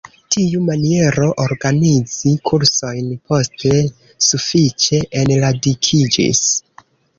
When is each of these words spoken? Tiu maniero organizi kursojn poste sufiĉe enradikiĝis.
Tiu 0.35 0.59
maniero 0.69 1.27
organizi 1.43 2.33
kursojn 2.51 3.13
poste 3.33 3.75
sufiĉe 4.31 5.05
enradikiĝis. 5.23 6.45